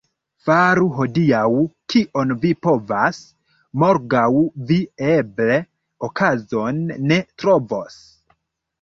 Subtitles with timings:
[0.45, 1.41] Faru hodiaŭ,
[1.93, 3.21] kion vi povas,—
[3.85, 4.25] morgaŭ
[4.73, 4.81] vi
[5.13, 5.63] eble
[6.11, 8.05] okazon ne trovos.